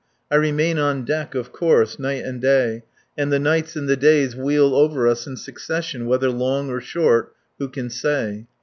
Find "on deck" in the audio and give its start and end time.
0.79-1.35